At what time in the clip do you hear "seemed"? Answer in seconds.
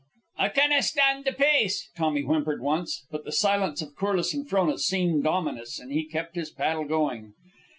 4.79-5.27